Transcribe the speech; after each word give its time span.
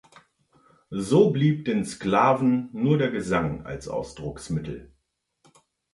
So 1.03 1.29
blieb 1.29 1.65
den 1.65 1.85
Sklaven 1.85 2.69
nur 2.73 2.97
der 2.97 3.11
Gesang 3.11 3.67
als 3.67 3.87
Ausdrucksmittel. 3.87 4.91